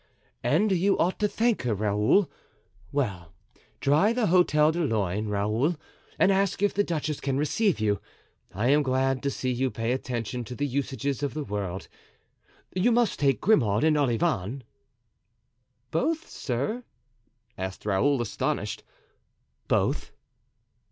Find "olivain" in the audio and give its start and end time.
13.95-14.63